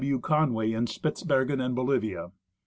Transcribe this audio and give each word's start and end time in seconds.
M. 0.03 0.19
Conway 0.19 0.71
in 0.73 0.87
Spitzbergen 0.87 1.61
and 1.63 1.75
Bolivia. 1.75 2.31